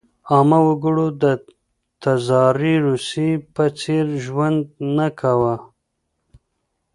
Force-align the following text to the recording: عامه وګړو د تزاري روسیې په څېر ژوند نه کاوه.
عامه 0.31 0.59
وګړو 0.67 1.07
د 1.21 1.23
تزاري 2.03 2.75
روسیې 2.87 3.31
په 3.53 3.65
څېر 3.79 4.05
ژوند 4.25 4.61
نه 4.97 5.07
کاوه. 5.19 5.55